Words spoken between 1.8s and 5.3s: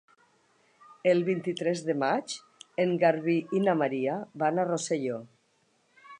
de maig en Garbí i na Maria van a Rosselló.